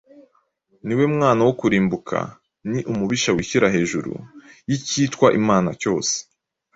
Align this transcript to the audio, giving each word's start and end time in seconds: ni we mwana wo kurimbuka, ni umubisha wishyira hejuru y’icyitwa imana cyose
ni 0.85 0.93
we 0.97 1.05
mwana 1.15 1.41
wo 1.47 1.53
kurimbuka, 1.59 2.17
ni 2.71 2.79
umubisha 2.91 3.29
wishyira 3.35 3.67
hejuru 3.75 4.11
y’icyitwa 4.69 5.27
imana 5.39 5.69
cyose 5.81 6.15